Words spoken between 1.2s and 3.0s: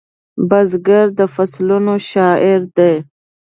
فصلونو شاعر دی